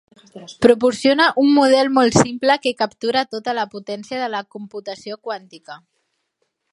Proporciona 0.65 1.27
un 1.41 1.49
model 1.57 1.91
molt 1.97 2.17
simple 2.21 2.55
que 2.63 2.73
captura 2.81 3.23
tota 3.35 3.55
la 3.59 3.67
potència 3.77 4.23
de 4.25 4.31
la 4.37 4.41
computació 4.57 5.23
quàntica. 5.29 5.81